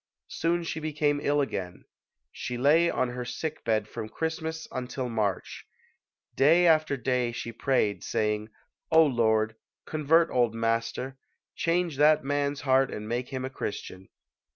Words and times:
Soon 0.29 0.63
she 0.63 0.79
became 0.79 1.19
ill 1.21 1.41
again. 1.41 1.85
She 2.31 2.57
lay 2.57 2.89
on 2.89 3.09
her 3.09 3.23
sick 3.23 3.63
bed 3.63 3.87
from 3.87 4.09
Christmas 4.09 4.67
until 4.71 5.09
March. 5.09 5.63
Day 6.33 6.65
after 6.65 6.97
day 6.97 7.31
she 7.31 7.51
prayed, 7.51 7.97
HARRIET 8.01 8.01
TUBMAN 8.01 8.01
[91 8.01 8.01
saying, 8.01 8.49
"Oh, 8.91 9.05
Lord, 9.05 9.55
convert 9.85 10.31
old 10.31 10.55
Master; 10.55 11.19
change 11.53 11.97
that 11.97 12.23
man's 12.23 12.61
heart 12.61 12.89
and 12.89 13.07
make 13.07 13.29
him 13.29 13.45
a 13.45 13.51
Christian". 13.51 14.09